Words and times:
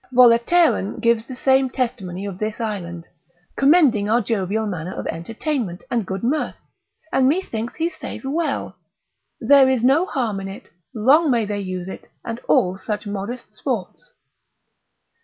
Volateran 0.11 0.97
gives 0.99 1.25
the 1.27 1.35
same 1.35 1.69
testimony 1.69 2.25
of 2.25 2.39
this 2.39 2.59
island, 2.59 3.05
commending 3.55 4.09
our 4.09 4.19
jovial 4.19 4.65
manner 4.65 4.95
of 4.95 5.05
entertainment 5.05 5.83
and 5.91 6.07
good 6.07 6.23
mirth, 6.23 6.55
and 7.13 7.29
methinks 7.29 7.75
he 7.75 7.87
saith 7.91 8.23
well, 8.25 8.77
there 9.39 9.69
is 9.69 9.83
no 9.83 10.07
harm 10.07 10.39
in 10.39 10.47
it; 10.47 10.69
long 10.95 11.29
may 11.29 11.45
they 11.45 11.59
use 11.59 11.87
it, 11.87 12.09
and 12.25 12.39
all 12.47 12.79
such 12.79 13.05
modest 13.05 13.55
sports. 13.55 14.13